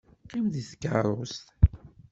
Qqim 0.27 0.45
deg 0.53 0.65
tkeṛṛust. 0.71 1.45